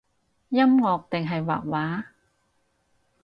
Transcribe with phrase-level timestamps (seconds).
[0.49, 2.05] 音樂定係畫畫？